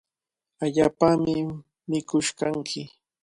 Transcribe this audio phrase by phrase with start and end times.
[0.63, 1.33] Allaapami
[1.89, 2.81] mikush kanki.